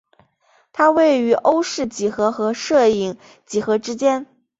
[0.73, 4.25] 它位于欧氏几何和射影几何之间。